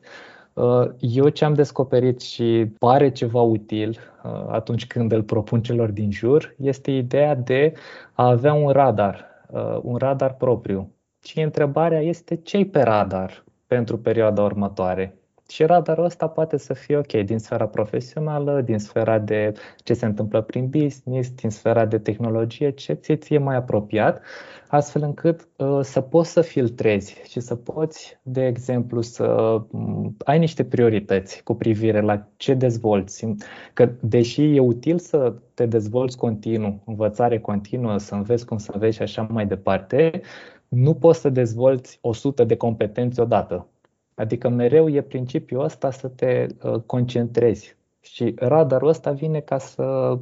[0.54, 3.90] Uh, eu ce am descoperit și pare ceva util
[4.24, 7.74] uh, atunci când îl propun celor din jur este ideea de
[8.14, 10.92] a avea un radar, uh, un radar propriu.
[11.24, 15.18] Și întrebarea este ce pe radar pentru perioada următoare?
[15.54, 20.06] Și radarul ăsta poate să fie ok din sfera profesională, din sfera de ce se
[20.06, 24.22] întâmplă prin business, din sfera de tehnologie, ce ți ție mai apropiat,
[24.68, 29.26] astfel încât uh, să poți să filtrezi și să poți, de exemplu, să
[29.72, 33.28] uh, ai niște priorități cu privire la ce dezvolți.
[33.74, 38.96] Că deși e util să te dezvolți continuu, învățare continuă, să înveți cum să înveți
[38.96, 40.22] și așa mai departe,
[40.68, 43.68] nu poți să dezvolți 100 de competențe odată
[44.16, 47.78] Adică mereu e principiul ăsta să te uh, concentrezi.
[48.02, 50.18] Și radarul ăsta vine ca să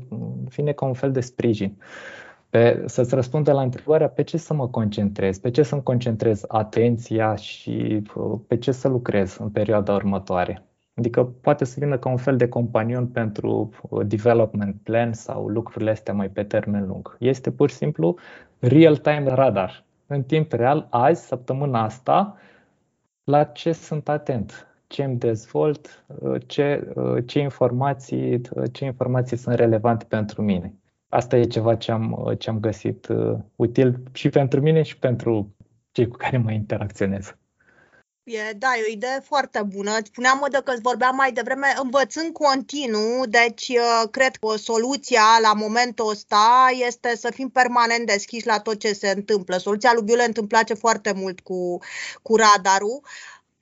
[0.55, 1.77] vine ca un fel de sprijin.
[2.49, 7.35] Pe, să-ți răspundă la întrebarea pe ce să mă concentrez, pe ce să-mi concentrez atenția
[7.35, 10.65] și uh, pe ce să lucrez în perioada următoare.
[10.93, 15.91] Adică poate să vină ca un fel de companion pentru uh, development plan sau lucrurile
[15.91, 17.15] astea mai pe termen lung.
[17.19, 18.15] Este pur și simplu
[18.59, 19.85] real-time radar.
[20.07, 22.35] În timp real, azi, săptămâna asta,
[23.23, 26.05] la ce sunt atent, ce îmi dezvolt,
[26.47, 26.93] ce,
[27.25, 30.75] ce, informații, ce informații sunt relevante pentru mine.
[31.09, 35.55] Asta e ceva ce am, ce am găsit uh, util și pentru mine și pentru
[35.91, 37.35] cei cu care mă interacționez.
[38.23, 39.97] E, da, e o idee foarte bună.
[40.03, 46.09] Spuneam, mă, că vorbeam mai devreme, învățând continuu, deci uh, cred că soluția la momentul
[46.09, 49.57] ăsta este să fim permanent deschiși la tot ce se întâmplă.
[49.57, 51.79] Soluția lui Biolent îmi place foarte mult cu,
[52.21, 53.01] cu radarul.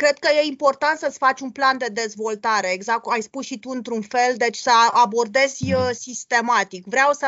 [0.01, 3.59] Cred că e important să-ți faci un plan de dezvoltare, exact cum ai spus și
[3.59, 6.85] tu într-un fel, deci să abordezi uh, sistematic.
[6.85, 7.27] Vreau să,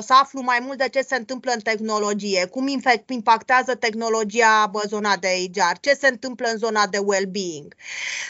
[0.00, 2.66] să aflu mai mult de ce se întâmplă în tehnologie, cum
[3.06, 7.74] impactează tehnologia zona de HR, ce se întâmplă în zona de well-being.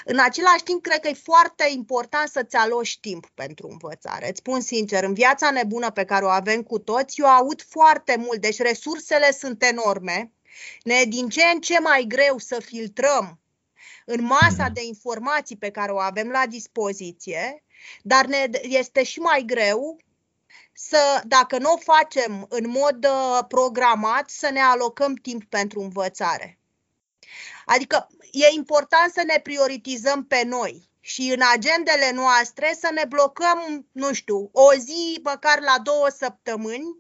[0.04, 4.28] În același timp, cred că e foarte important să-ți aloci timp pentru învățare.
[4.28, 8.16] Îți spun sincer, în viața nebună pe care o avem cu toți, eu aud foarte
[8.18, 10.33] mult, deci resursele sunt enorme,
[10.83, 13.38] ne e din ce în ce mai greu să filtrăm
[14.05, 17.65] în masa de informații pe care o avem la dispoziție,
[18.02, 19.96] dar ne este și mai greu
[20.73, 26.59] să, dacă nu o facem în mod uh, programat, să ne alocăm timp pentru învățare.
[27.65, 33.87] Adică e important să ne prioritizăm pe noi și în agendele noastre să ne blocăm,
[33.92, 36.96] nu știu, o zi, măcar la două săptămâni,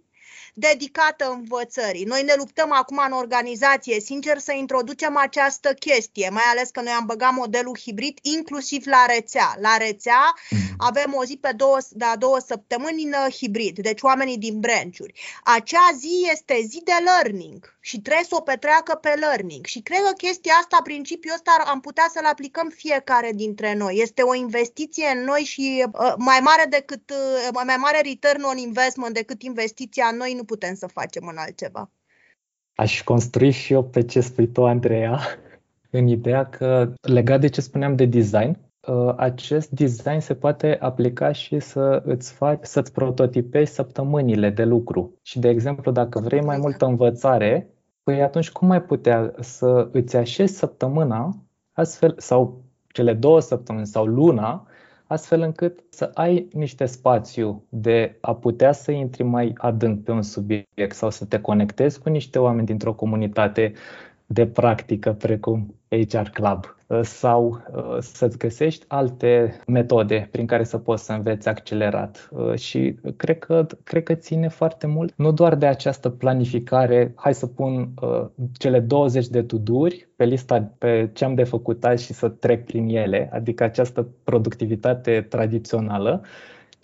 [0.54, 2.04] dedicată învățării.
[2.04, 6.92] Noi ne luptăm acum în organizație, sincer, să introducem această chestie, mai ales că noi
[6.92, 9.54] am băgat modelul hibrid inclusiv la rețea.
[9.60, 10.58] La rețea mm.
[10.78, 15.20] avem o zi pe două, de două săptămâni în uh, hibrid, deci oamenii din branch-uri.
[15.44, 19.64] Acea zi este zi de learning și trebuie să o petreacă pe learning.
[19.64, 23.94] Și cred că chestia asta, principiul ăsta, am putea să-l aplicăm fiecare dintre noi.
[24.06, 28.58] Este o investiție în noi și uh, mai mare decât uh, mai mare return on
[28.68, 31.90] investment decât investiția în noi nu putem să facem în altceva.
[32.74, 35.18] Aș construi și eu pe ce spui tu, Andreea,
[35.98, 41.32] în ideea că, legat de ce spuneam de design, uh, acest design se poate aplica
[41.32, 45.18] și să îți faci, să-ți prototipezi săptămânile de lucru.
[45.22, 47.68] Și, de exemplu, dacă vrei mai multă învățare,
[48.04, 54.04] păi atunci cum ai putea să îți așezi săptămâna astfel, sau cele două săptămâni sau
[54.06, 54.66] luna,
[55.06, 60.22] astfel încât să ai niște spațiu de a putea să intri mai adânc pe un
[60.22, 63.72] subiect sau să te conectezi cu niște oameni dintr-o comunitate
[64.26, 66.64] de practică precum HR Club?
[66.64, 72.28] uh, sau uh, să-ți găsești alte metode prin care să poți să înveți accelerat.
[72.32, 77.34] Uh, și cred că, cred că ține foarte mult, nu doar de această planificare, hai
[77.34, 77.88] să pun
[78.58, 82.64] cele 20 de tuduri pe lista pe ce am de făcut azi și să trec
[82.64, 86.22] prin ele, adică această productivitate tradițională,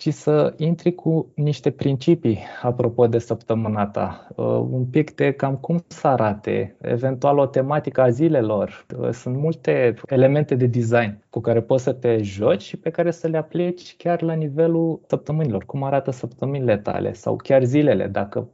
[0.00, 5.56] ci să intri cu niște principii apropo de săptămâna ta, uh, un pic de cam
[5.56, 8.86] cum să arate, eventual o tematică a zilelor.
[8.98, 13.10] Uh, sunt multe elemente de design cu care poți să te joci și pe care
[13.10, 18.48] să le aplici chiar la nivelul săptămânilor, cum arată săptămânile tale sau chiar zilele, dacă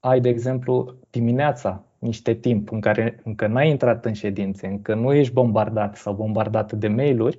[0.00, 5.12] ai, de exemplu, dimineața niște timp în care încă n-ai intrat în ședințe, încă nu
[5.12, 7.38] ești bombardat sau bombardat de mail-uri,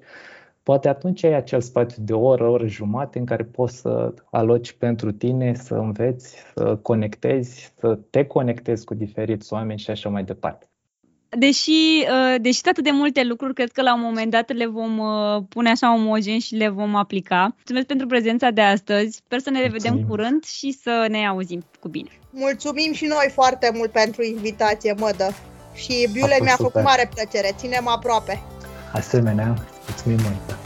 [0.64, 4.14] poate atunci ai acel spațiu de o oră, o oră jumate în care poți să
[4.32, 10.10] aloci pentru tine, să înveți, să conectezi, să te conectezi cu diferiți oameni și așa
[10.10, 10.66] mai departe.
[11.38, 14.98] Deși, uh, deși atât de multe lucruri, cred că la un moment dat le vom
[14.98, 17.54] uh, pune așa omogen și le vom aplica.
[17.56, 19.16] Mulțumesc pentru prezența de astăzi.
[19.26, 20.08] Sper să ne revedem Mulțumim.
[20.08, 22.10] curând și să ne auzim cu bine.
[22.30, 25.34] Mulțumim și noi foarte mult pentru invitație, Mădă.
[25.74, 26.66] Și Biule mi-a super.
[26.66, 27.56] făcut mare plăcere.
[27.58, 28.42] Ținem aproape.
[28.94, 29.56] Asemenea,
[29.88, 30.60] mulțumim mult.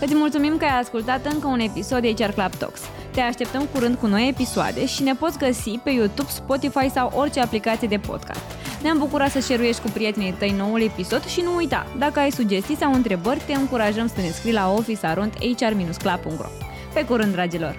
[0.00, 2.80] Îți mulțumim că ai ascultat încă un episod de HR Club Talks.
[3.10, 7.40] Te așteptăm curând cu noi episoade și ne poți găsi pe YouTube, Spotify sau orice
[7.40, 8.40] aplicație de podcast.
[8.82, 12.76] Ne-am bucurat să share cu prietenii tăi noul episod și nu uita, dacă ai sugestii
[12.76, 16.48] sau întrebări, te încurajăm să ne scrii la officearondhr-club.ro
[16.92, 17.78] Pe curând, dragilor!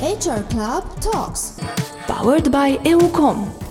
[0.00, 1.54] HR Club Talks
[2.06, 3.61] Powered by EUCOM